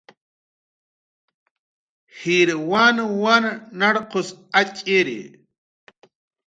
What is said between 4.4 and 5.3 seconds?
atx'iri